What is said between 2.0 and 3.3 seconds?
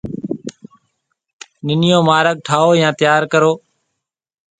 مارگ ٺاهيَو يان تيار